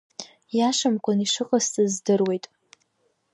Иашамкәан 0.57 1.19
ишыҟасҵаз 1.25 1.91
здыруеит. 1.95 2.45